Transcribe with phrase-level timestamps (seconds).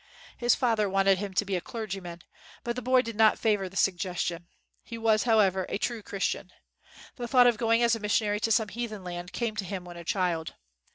[0.35, 2.23] His father wanted him to be a clergyman,
[2.63, 4.47] but the boy did not favor the suggestion.
[4.81, 6.49] He was, however, a true Christian.
[7.17, 9.97] The thought of going as a missionary to some heathen land came to him when
[9.97, 10.55] a child.